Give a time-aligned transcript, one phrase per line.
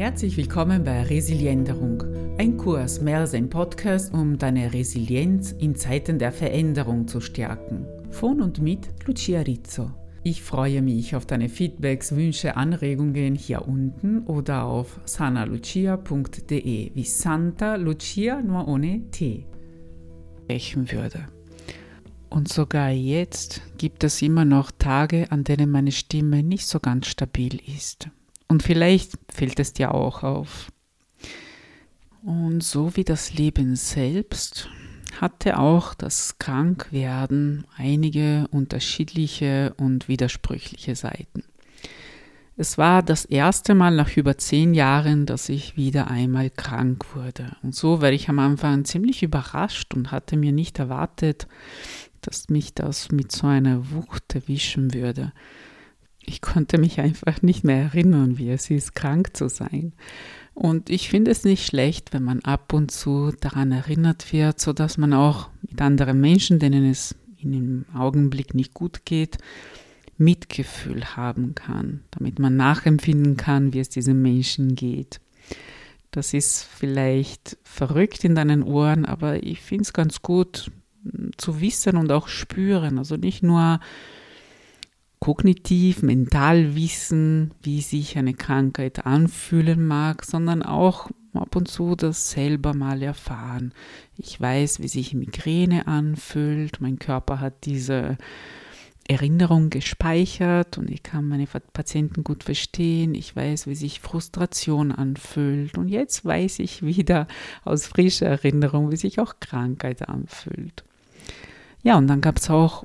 [0.00, 2.02] Herzlich willkommen bei Resilienderung,
[2.38, 7.84] ein Kurs mehr als ein Podcast, um deine Resilienz in Zeiten der Veränderung zu stärken.
[8.10, 9.90] Von und mit Lucia Rizzo.
[10.22, 17.74] Ich freue mich auf deine Feedbacks, Wünsche, Anregungen hier unten oder auf sanalucia.de wie Santa
[17.74, 19.44] Lucia nur ohne T
[20.44, 21.26] sprechen würde.
[22.30, 27.06] Und sogar jetzt gibt es immer noch Tage, an denen meine Stimme nicht so ganz
[27.06, 28.08] stabil ist.
[28.50, 30.72] Und vielleicht fällt es dir auch auf.
[32.22, 34.68] Und so wie das Leben selbst
[35.20, 41.44] hatte auch das Krankwerden einige unterschiedliche und widersprüchliche Seiten.
[42.56, 47.56] Es war das erste Mal nach über zehn Jahren, dass ich wieder einmal krank wurde.
[47.62, 51.46] Und so war ich am Anfang ziemlich überrascht und hatte mir nicht erwartet,
[52.20, 55.32] dass mich das mit so einer Wucht erwischen würde.
[56.22, 59.92] Ich konnte mich einfach nicht mehr erinnern, wie es ist, krank zu sein.
[60.54, 64.98] Und ich finde es nicht schlecht, wenn man ab und zu daran erinnert wird, sodass
[64.98, 69.38] man auch mit anderen Menschen, denen es in dem Augenblick nicht gut geht,
[70.18, 75.20] Mitgefühl haben kann, damit man nachempfinden kann, wie es diesen Menschen geht.
[76.10, 80.70] Das ist vielleicht verrückt in deinen Ohren, aber ich finde es ganz gut
[81.38, 82.98] zu wissen und auch spüren.
[82.98, 83.80] Also nicht nur
[85.20, 92.30] kognitiv, mental wissen, wie sich eine Krankheit anfühlen mag, sondern auch ab und zu das
[92.30, 93.72] selber mal erfahren.
[94.16, 98.16] Ich weiß, wie sich Migräne anfühlt, mein Körper hat diese
[99.06, 103.14] Erinnerung gespeichert und ich kann meine Patienten gut verstehen.
[103.14, 107.26] Ich weiß, wie sich Frustration anfühlt und jetzt weiß ich wieder
[107.64, 110.84] aus frischer Erinnerung, wie sich auch Krankheit anfühlt.
[111.82, 112.84] Ja, und dann gab es auch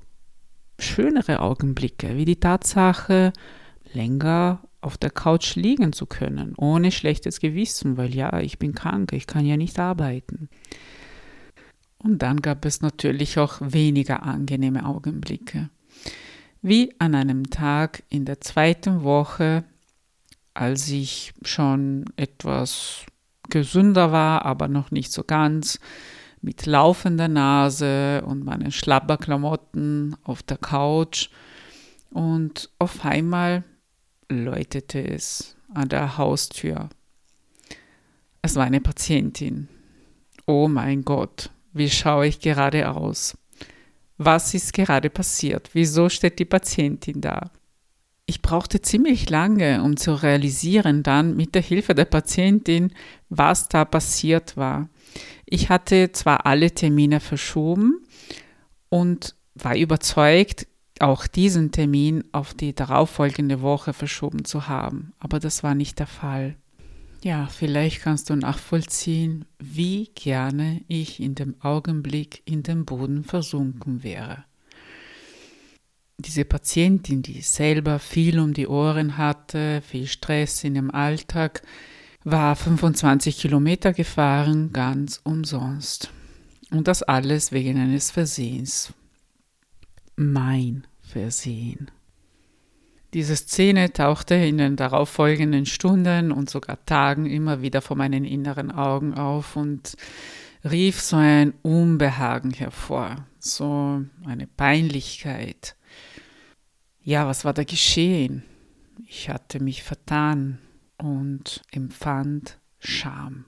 [0.80, 3.34] schönere Augenblicke, wie die Tatsache,
[3.94, 9.14] länger auf der Couch liegen zu können, ohne schlechtes Gewissen, weil ja, ich bin krank,
[9.14, 10.50] ich kann ja nicht arbeiten.
[11.98, 15.70] Und dann gab es natürlich auch weniger angenehme Augenblicke.
[16.62, 19.64] Wie an einem Tag in der zweiten Woche,
[20.54, 23.06] als ich schon etwas
[23.50, 25.80] gesünder war, aber noch nicht so ganz,
[26.46, 31.30] mit laufender Nase und meinen Schlabberklamotten auf der Couch
[32.12, 33.64] und auf einmal
[34.30, 36.90] läutete es an der Haustür.
[38.44, 39.70] Es war eine Patientin.
[40.46, 43.36] Oh mein Gott, wie schaue ich gerade aus?
[44.20, 45.72] Was ist gerade passiert?
[45.74, 47.50] Wieso steht die Patientin da?
[48.28, 52.94] Ich brauchte ziemlich lange, um zu realisieren dann mit der Hilfe der Patientin,
[53.30, 54.90] was da passiert war.
[55.46, 58.02] Ich hatte zwar alle Termine verschoben
[58.90, 60.68] und war überzeugt,
[61.00, 66.08] auch diesen Termin auf die darauffolgende Woche verschoben zu haben, aber das war nicht der
[66.08, 66.56] Fall.
[67.24, 74.04] Ja, vielleicht kannst du nachvollziehen, wie gerne ich in dem Augenblick in den Boden versunken
[74.04, 74.46] wäre.
[76.18, 81.64] Diese Patientin, die selber viel um die Ohren hatte, viel Stress in dem Alltag,
[82.26, 86.10] war 25 Kilometer gefahren, ganz umsonst.
[86.72, 88.94] Und das alles wegen eines Versehens.
[90.16, 91.92] Mein Versehen.
[93.14, 98.72] Diese Szene tauchte in den darauffolgenden Stunden und sogar Tagen immer wieder vor meinen inneren
[98.72, 99.96] Augen auf und
[100.70, 105.76] rief so ein Unbehagen hervor, so eine Peinlichkeit.
[107.04, 108.44] Ja, was war da geschehen?
[109.08, 110.58] Ich hatte mich vertan,
[110.98, 113.46] und empfand Scham.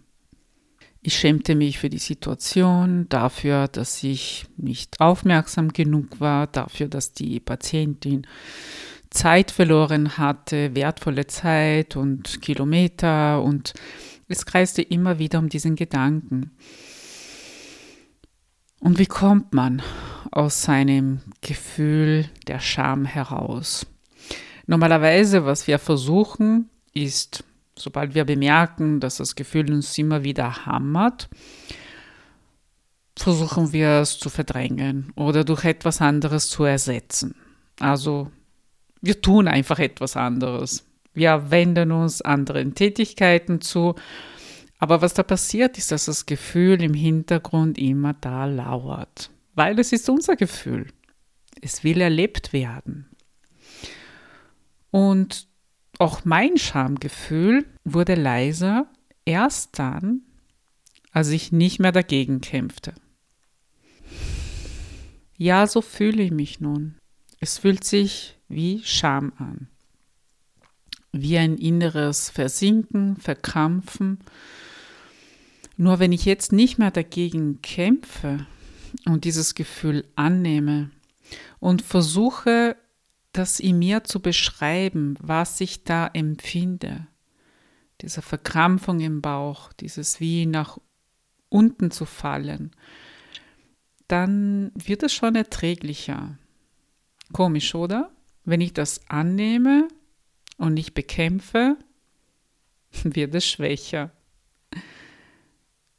[1.01, 7.13] Ich schämte mich für die Situation, dafür, dass ich nicht aufmerksam genug war, dafür, dass
[7.13, 8.27] die Patientin
[9.09, 13.73] Zeit verloren hatte, wertvolle Zeit und Kilometer und
[14.27, 16.51] es kreiste immer wieder um diesen Gedanken.
[18.79, 19.81] Und wie kommt man
[20.31, 23.87] aus seinem Gefühl der Scham heraus?
[24.65, 26.69] Normalerweise, was wir versuchen,
[27.03, 27.43] ist,
[27.75, 31.29] sobald wir bemerken, dass das Gefühl uns immer wieder hammert,
[33.17, 37.35] versuchen wir es zu verdrängen oder durch etwas anderes zu ersetzen.
[37.79, 38.31] Also
[39.01, 40.85] wir tun einfach etwas anderes.
[41.13, 43.95] Wir wenden uns anderen Tätigkeiten zu.
[44.79, 49.31] Aber was da passiert, ist, dass das Gefühl im Hintergrund immer da lauert.
[49.55, 50.87] Weil es ist unser Gefühl.
[51.61, 53.07] Es will erlebt werden.
[54.91, 55.46] Und
[55.99, 58.87] auch mein Schamgefühl wurde leiser
[59.25, 60.21] erst dann,
[61.11, 62.93] als ich nicht mehr dagegen kämpfte.
[65.37, 66.95] Ja, so fühle ich mich nun.
[67.39, 69.67] Es fühlt sich wie Scham an.
[71.13, 74.19] wie ein inneres Versinken, Verkrampfen.
[75.75, 78.45] Nur wenn ich jetzt nicht mehr dagegen kämpfe
[79.05, 80.91] und dieses Gefühl annehme
[81.59, 82.75] und versuche,
[83.37, 87.07] das in mir zu beschreiben, was ich da empfinde,
[88.01, 90.77] diese Verkrampfung im Bauch, dieses wie nach
[91.49, 92.71] unten zu fallen,
[94.07, 96.37] dann wird es schon erträglicher.
[97.33, 98.11] Komisch, oder?
[98.45, 99.87] Wenn ich das annehme
[100.57, 101.77] und nicht bekämpfe,
[103.03, 104.11] wird es schwächer.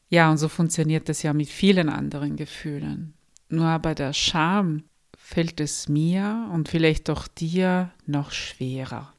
[0.08, 3.14] Ja, und so funktioniert es ja mit vielen anderen Gefühlen.
[3.50, 4.85] Nur bei der Scham
[5.28, 9.12] fällt es mir und vielleicht auch dir noch schwerer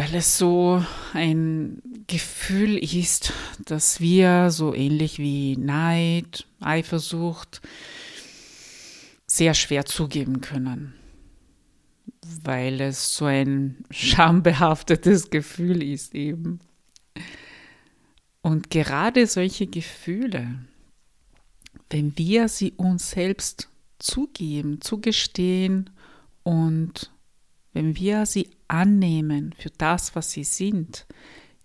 [0.00, 3.32] weil es so ein Gefühl ist,
[3.66, 7.60] dass wir so ähnlich wie Neid, Eifersucht
[9.26, 10.94] sehr schwer zugeben können,
[12.42, 16.60] weil es so ein schambehaftetes Gefühl ist eben.
[18.42, 20.60] Und gerade solche Gefühle,
[21.90, 23.69] wenn wir sie uns selbst
[24.00, 25.90] zugeben, zugestehen
[26.42, 27.12] und
[27.72, 31.06] wenn wir sie annehmen für das, was sie sind,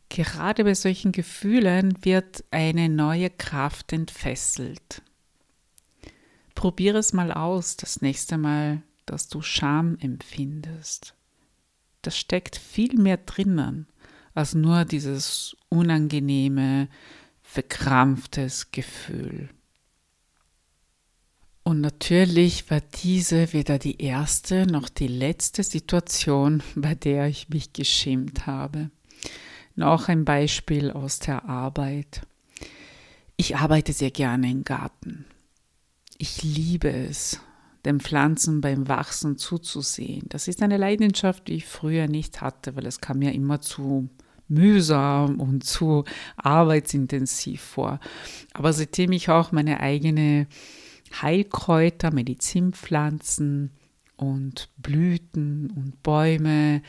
[0.09, 5.01] gerade bei solchen Gefühlen wird eine neue Kraft entfesselt.
[6.53, 11.15] Probiere es mal aus, das nächste Mal, dass du Scham empfindest.
[12.01, 13.87] Das steckt viel mehr drinnen
[14.33, 16.89] als nur dieses unangenehme,
[17.41, 19.49] verkrampftes Gefühl.
[21.67, 27.73] Und natürlich war diese weder die erste noch die letzte Situation, bei der ich mich
[27.73, 28.91] geschämt habe.
[29.75, 32.21] Noch ein Beispiel aus der Arbeit.
[33.35, 35.25] Ich arbeite sehr gerne im Garten.
[36.19, 37.39] Ich liebe es,
[37.83, 40.27] den Pflanzen beim Wachsen zuzusehen.
[40.29, 44.07] Das ist eine Leidenschaft, die ich früher nicht hatte, weil es kam mir immer zu
[44.47, 46.03] mühsam und zu
[46.37, 47.99] arbeitsintensiv vor.
[48.53, 50.45] Aber seitdem ich auch meine eigene
[51.21, 53.71] Heilkräuter, Medizinpflanzen
[54.17, 56.81] und Blüten und Bäume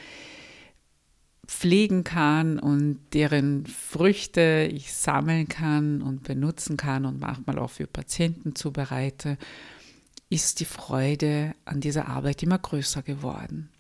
[1.47, 7.87] pflegen kann und deren Früchte ich sammeln kann und benutzen kann und manchmal auch für
[7.87, 9.39] Patienten zubereite,
[10.29, 13.71] ist die Freude an dieser Arbeit immer größer geworden.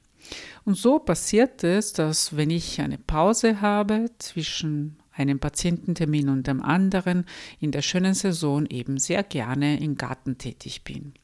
[0.64, 6.62] Und so passiert es, dass wenn ich eine Pause habe zwischen einem Patiententermin und dem
[6.62, 7.24] anderen
[7.60, 11.14] in der schönen Saison eben sehr gerne im Garten tätig bin.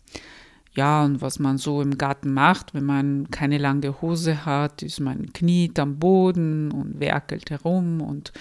[0.74, 5.00] Ja, und was man so im Garten macht, wenn man keine lange Hose hat, ist
[5.00, 8.32] man kniet am Boden und werkelt herum und,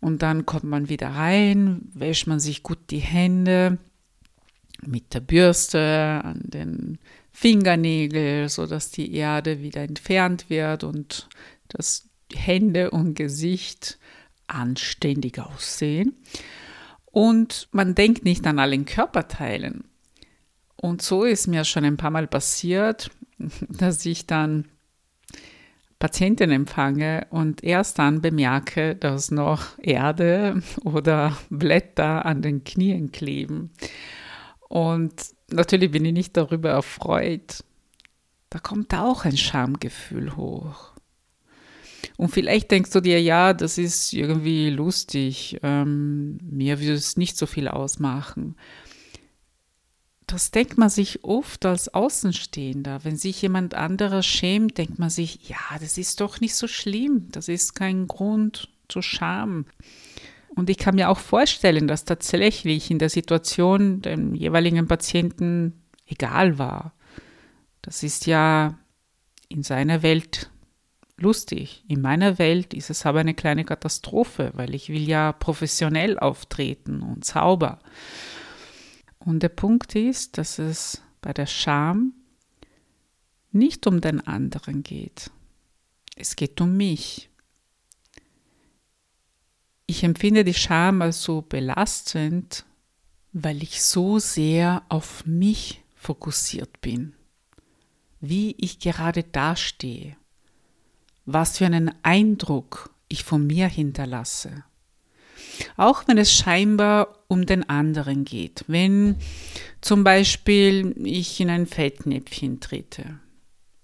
[0.00, 3.78] und dann kommt man wieder rein, wäscht man sich gut die Hände
[4.84, 6.98] mit der Bürste an den
[7.30, 11.28] Fingernägeln, sodass die Erde wieder entfernt wird und
[11.68, 13.99] das Hände und Gesicht
[14.50, 16.14] anständig aussehen.
[17.06, 19.84] Und man denkt nicht an allen Körperteilen.
[20.76, 23.10] Und so ist mir schon ein paar Mal passiert,
[23.68, 24.66] dass ich dann
[25.98, 33.70] Patienten empfange und erst dann bemerke, dass noch Erde oder Blätter an den Knien kleben.
[34.68, 35.12] Und
[35.50, 37.64] natürlich bin ich nicht darüber erfreut.
[38.48, 40.94] Da kommt auch ein Schamgefühl hoch.
[42.16, 47.36] Und vielleicht denkst du dir, ja, das ist irgendwie lustig, ähm, mir würde es nicht
[47.36, 48.56] so viel ausmachen.
[50.26, 53.04] Das denkt man sich oft als Außenstehender.
[53.04, 57.28] Wenn sich jemand anderer schämt, denkt man sich, ja, das ist doch nicht so schlimm,
[57.32, 59.66] das ist kein Grund zur Scham.
[60.54, 66.58] Und ich kann mir auch vorstellen, dass tatsächlich in der Situation dem jeweiligen Patienten egal
[66.58, 66.92] war.
[67.82, 68.78] Das ist ja
[69.48, 70.50] in seiner Welt
[71.20, 71.84] lustig.
[71.88, 77.02] In meiner Welt ist es aber eine kleine Katastrophe, weil ich will ja professionell auftreten
[77.02, 77.78] und sauber.
[79.18, 82.14] Und der Punkt ist, dass es bei der Scham
[83.52, 85.30] nicht um den anderen geht.
[86.16, 87.28] Es geht um mich.
[89.86, 92.64] Ich empfinde die Scham als so belastend,
[93.32, 97.14] weil ich so sehr auf mich fokussiert bin,
[98.20, 100.16] wie ich gerade dastehe
[101.32, 104.64] was für einen Eindruck ich von mir hinterlasse.
[105.76, 108.64] Auch wenn es scheinbar um den anderen geht.
[108.66, 109.16] Wenn
[109.80, 113.18] zum Beispiel ich in ein Fettnäpfchen trete.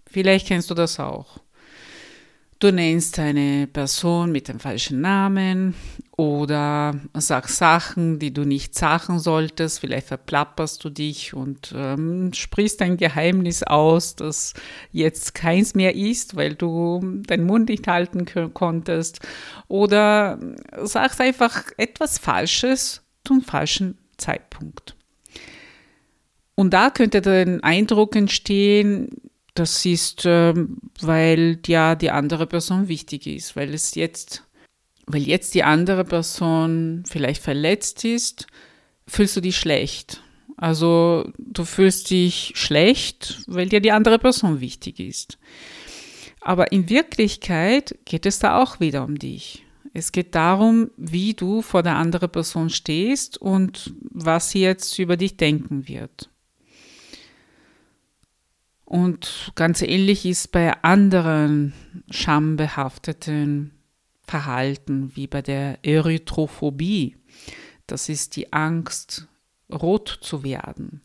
[0.06, 1.40] Vielleicht kennst du das auch.
[2.58, 5.75] Du nennst eine Person mit dem falschen Namen
[6.16, 9.80] oder sag Sachen, die du nicht sagen solltest.
[9.80, 14.54] Vielleicht verplapperst du dich und ähm, sprichst ein Geheimnis aus, das
[14.90, 19.20] jetzt keins mehr ist, weil du deinen Mund nicht halten konntest.
[19.68, 20.38] Oder
[20.82, 24.96] sagst einfach etwas Falsches zum falschen Zeitpunkt.
[26.54, 29.10] Und da könnte der Eindruck entstehen,
[29.58, 34.42] das ist, ähm, weil ja die andere Person wichtig ist, weil es jetzt
[35.06, 38.46] weil jetzt die andere Person vielleicht verletzt ist,
[39.06, 40.20] fühlst du dich schlecht.
[40.56, 45.38] Also du fühlst dich schlecht, weil dir die andere Person wichtig ist.
[46.40, 49.64] Aber in Wirklichkeit geht es da auch wieder um dich.
[49.92, 55.16] Es geht darum, wie du vor der anderen Person stehst und was sie jetzt über
[55.16, 56.30] dich denken wird.
[58.86, 61.72] Und ganz ähnlich ist bei anderen
[62.08, 63.72] schambehafteten
[64.22, 67.16] Verhalten wie bei der Erythrophobie.
[67.88, 69.26] Das ist die Angst,
[69.72, 71.02] rot zu werden.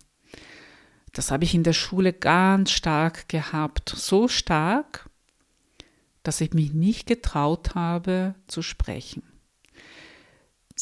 [1.11, 3.89] Das habe ich in der Schule ganz stark gehabt.
[3.89, 5.09] So stark,
[6.21, 9.23] dass ich mich nicht getraut habe zu sprechen.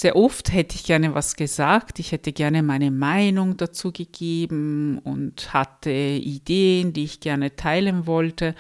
[0.01, 5.53] Sehr oft hätte ich gerne was gesagt, ich hätte gerne meine Meinung dazu gegeben und
[5.53, 8.55] hatte Ideen, die ich gerne teilen wollte,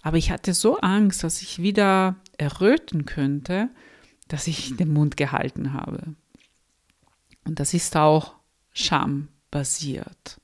[0.00, 3.68] aber ich hatte so Angst, dass ich wieder erröten könnte,
[4.28, 6.14] dass ich den Mund gehalten habe.
[7.44, 8.36] Und das ist auch
[8.72, 10.39] schambasiert.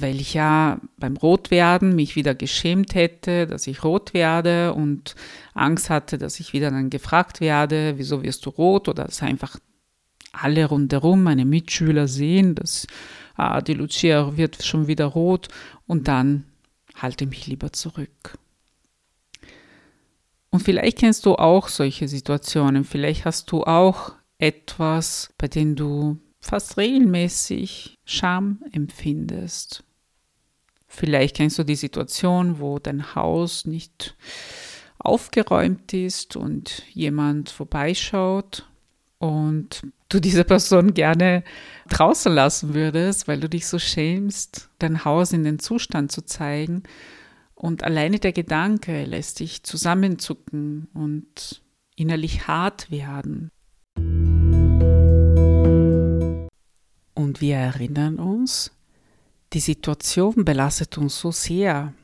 [0.00, 5.14] Weil ich ja beim Rotwerden mich wieder geschämt hätte, dass ich rot werde und
[5.54, 9.58] Angst hatte, dass ich wieder dann gefragt werde, wieso wirst du rot oder dass einfach
[10.32, 12.86] alle rundherum, meine Mitschüler sehen, dass
[13.36, 15.48] ah, die Lucia wird schon wieder rot
[15.86, 16.44] und dann
[16.94, 18.38] halte mich lieber zurück.
[20.50, 22.84] Und vielleicht kennst du auch solche Situationen.
[22.84, 29.84] Vielleicht hast du auch etwas, bei dem du fast regelmäßig Scham empfindest.
[30.88, 34.16] Vielleicht kennst du die Situation, wo dein Haus nicht
[34.98, 38.66] aufgeräumt ist und jemand vorbeischaut
[39.18, 41.44] und du diese Person gerne
[41.88, 46.82] draußen lassen würdest, weil du dich so schämst, dein Haus in den Zustand zu zeigen
[47.54, 51.62] und alleine der Gedanke lässt dich zusammenzucken und
[51.96, 53.50] innerlich hart werden.
[57.14, 58.70] Und wir erinnern uns,
[59.52, 61.94] die Situation belastet uns so sehr,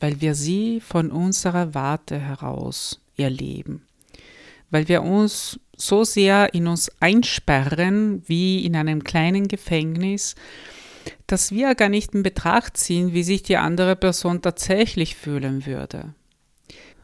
[0.00, 3.82] weil wir sie von unserer Warte heraus erleben,
[4.70, 10.34] weil wir uns so sehr in uns einsperren wie in einem kleinen Gefängnis,
[11.26, 16.14] dass wir gar nicht in Betracht ziehen, wie sich die andere Person tatsächlich fühlen würde.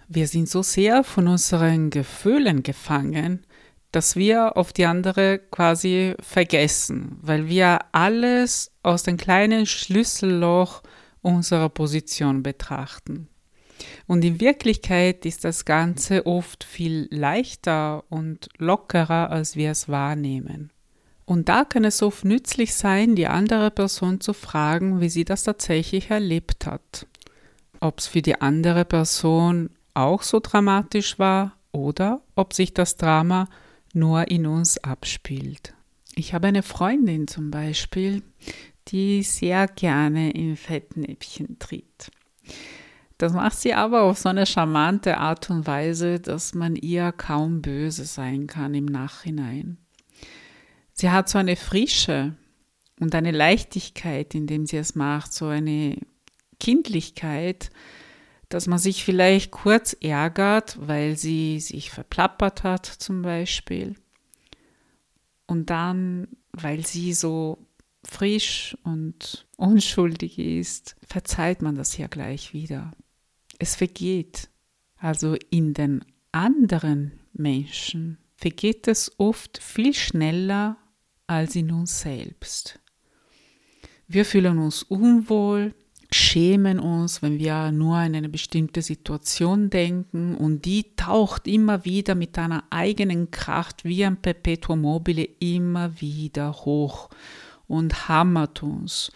[0.08, 3.44] Wir sind so sehr von unseren Gefühlen gefangen,
[3.92, 10.82] dass wir auf die andere quasi vergessen, weil wir alles aus dem kleinen Schlüsselloch
[11.22, 13.28] unserer Position betrachten.
[14.06, 20.70] Und in Wirklichkeit ist das Ganze oft viel leichter und lockerer, als wir es wahrnehmen.
[21.24, 25.44] Und da kann es oft nützlich sein, die andere Person zu fragen, wie sie das
[25.44, 27.06] tatsächlich erlebt hat.
[27.78, 33.48] Ob es für die andere Person auch so dramatisch war oder ob sich das Drama
[33.92, 35.74] nur in uns abspielt.
[36.14, 38.22] Ich habe eine Freundin zum Beispiel,
[38.88, 42.10] die sehr gerne in Fettnäpfchen tritt.
[43.18, 47.60] Das macht sie aber auf so eine charmante Art und Weise, dass man ihr kaum
[47.60, 49.76] böse sein kann im Nachhinein.
[50.94, 52.34] Sie hat so eine Frische
[52.98, 55.98] und eine Leichtigkeit, indem sie es macht, so eine
[56.58, 57.70] Kindlichkeit,
[58.50, 63.94] dass man sich vielleicht kurz ärgert, weil sie sich verplappert hat zum Beispiel.
[65.46, 67.66] Und dann, weil sie so
[68.04, 72.90] frisch und unschuldig ist, verzeiht man das ja gleich wieder.
[73.58, 74.48] Es vergeht.
[74.96, 80.76] Also in den anderen Menschen vergeht es oft viel schneller
[81.28, 82.80] als in uns selbst.
[84.08, 85.72] Wir fühlen uns unwohl,
[86.12, 92.14] schämen uns, wenn wir nur an eine bestimmte Situation denken und die taucht immer wieder
[92.14, 97.10] mit einer eigenen Kraft wie ein Perpetuum mobile immer wieder hoch
[97.68, 99.12] und hammert uns.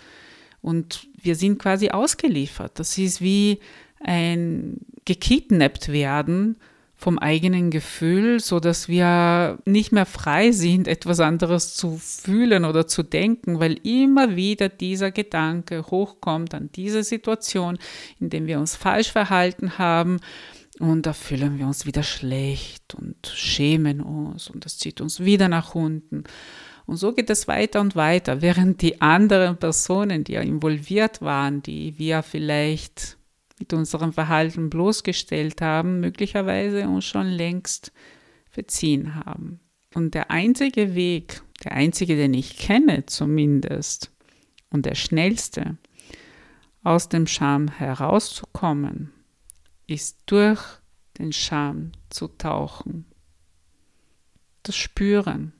[0.62, 2.78] Und wir sind quasi ausgeliefert.
[2.78, 3.58] Das ist wie
[4.00, 6.56] ein gekidnappt werden
[7.04, 12.86] vom eigenen Gefühl, so dass wir nicht mehr frei sind, etwas anderes zu fühlen oder
[12.86, 17.76] zu denken, weil immer wieder dieser Gedanke hochkommt an diese Situation,
[18.20, 20.18] in der wir uns falsch verhalten haben
[20.80, 25.48] Und da fühlen wir uns wieder schlecht und schämen uns und das zieht uns wieder
[25.48, 26.24] nach unten.
[26.86, 31.62] Und so geht es weiter und weiter, während die anderen Personen, die ja involviert waren,
[31.62, 33.18] die wir vielleicht
[33.64, 37.92] mit unserem Verhalten bloßgestellt haben, möglicherweise uns schon längst
[38.50, 39.58] verziehen haben.
[39.94, 44.12] Und der einzige Weg, der einzige, den ich kenne zumindest,
[44.68, 45.78] und der schnellste,
[46.82, 49.12] aus dem Scham herauszukommen,
[49.86, 50.60] ist durch
[51.16, 53.06] den Scham zu tauchen.
[54.62, 55.54] Das Spüren.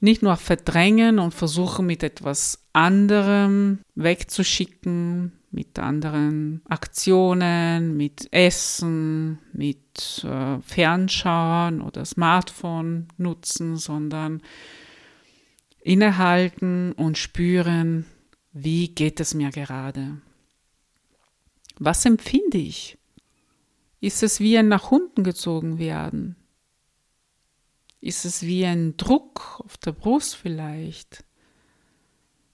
[0.00, 10.24] Nicht nur verdrängen und versuchen mit etwas anderem wegzuschicken, mit anderen Aktionen, mit Essen, mit
[10.24, 14.42] äh, Fernschauen oder Smartphone nutzen, sondern
[15.80, 18.04] innehalten und spüren,
[18.52, 20.20] wie geht es mir gerade?
[21.78, 22.98] Was empfinde ich?
[24.00, 26.36] Ist es wie ein nach unten gezogen werden?
[28.00, 31.24] Ist es wie ein Druck auf der Brust vielleicht?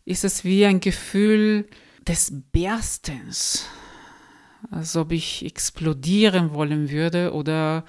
[0.04, 1.68] Ist es wie ein Gefühl
[2.06, 3.66] des Berstens,
[4.70, 7.84] als ob ich explodieren wollen würde oder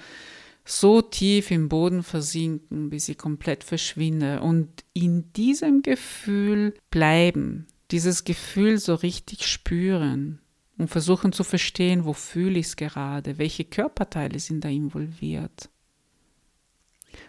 [0.64, 8.24] so tief im Boden versinken, bis ich komplett verschwinde und in diesem Gefühl bleiben, dieses
[8.24, 10.40] Gefühl so richtig spüren
[10.76, 15.70] und versuchen zu verstehen, wo fühle ich es gerade, welche Körperteile sind da involviert.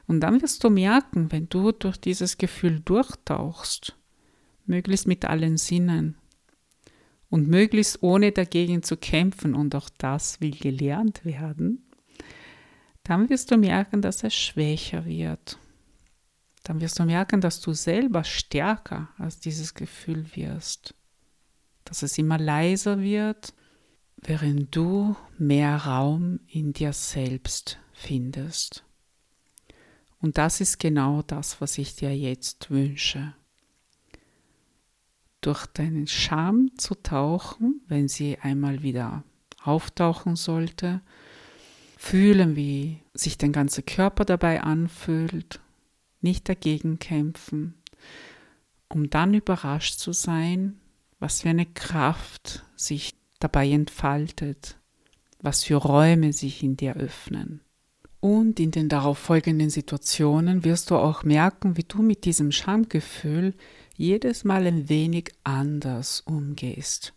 [0.07, 3.95] Und dann wirst du merken, wenn du durch dieses Gefühl durchtauchst,
[4.65, 6.17] möglichst mit allen Sinnen
[7.29, 11.87] und möglichst ohne dagegen zu kämpfen, und auch das will gelernt werden,
[13.03, 15.57] dann wirst du merken, dass es schwächer wird.
[16.63, 20.93] Dann wirst du merken, dass du selber stärker als dieses Gefühl wirst.
[21.85, 23.53] Dass es immer leiser wird,
[24.17, 28.83] während du mehr Raum in dir selbst findest.
[30.19, 33.33] Und das ist genau das, was ich dir jetzt wünsche.
[35.41, 39.23] Durch deinen Scham zu tauchen, wenn sie einmal wieder
[39.63, 41.01] auftauchen sollte,
[41.97, 45.59] fühlen, wie sich dein ganzer Körper dabei anfühlt,
[46.21, 47.75] nicht dagegen kämpfen,
[48.87, 50.79] um dann überrascht zu sein,
[51.19, 54.77] was für eine Kraft sich dabei entfaltet,
[55.41, 57.61] was für Räume sich in dir öffnen.
[58.19, 63.53] Und in den darauf folgenden Situationen wirst du auch merken, wie du mit diesem Schamgefühl
[63.95, 67.13] jedes Mal ein wenig anders umgehst,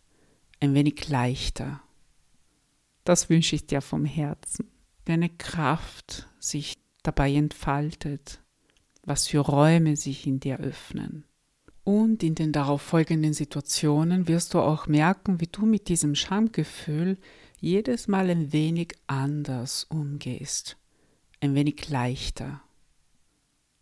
[0.60, 1.80] ein wenig leichter.
[3.04, 4.68] Das wünsche ich dir vom Herzen.
[5.06, 8.40] Wie eine Kraft sich dabei entfaltet,
[9.02, 11.24] was für Räume sich in dir öffnen.
[11.82, 17.16] Und in den darauf folgenden Situationen wirst du auch merken, wie du mit diesem Schamgefühl
[17.58, 20.76] jedes Mal ein wenig anders umgehst
[21.40, 22.62] ein wenig leichter.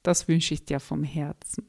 [0.02, 1.68] Das wünsche ich dir vom Herzen.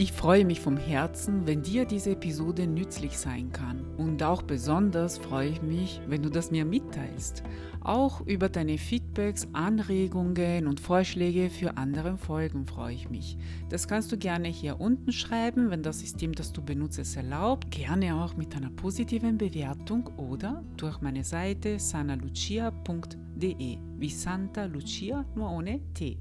[0.00, 3.84] Ich freue mich vom Herzen, wenn dir diese Episode nützlich sein kann.
[3.98, 7.42] Und auch besonders freue ich mich, wenn du das mir mitteilst.
[7.82, 13.36] Auch über deine Feedbacks, Anregungen und Vorschläge für andere Folgen freue ich mich.
[13.68, 17.70] Das kannst du gerne hier unten schreiben, wenn das System, das du benutzt, es erlaubt.
[17.70, 25.50] Gerne auch mit einer positiven Bewertung oder durch meine Seite sanalucia.de wie Santa Lucia nur
[25.50, 26.16] ohne T.